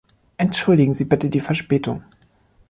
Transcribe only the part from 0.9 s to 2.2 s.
Sie bitte die Verspätung.